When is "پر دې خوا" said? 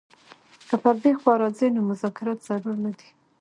0.83-1.33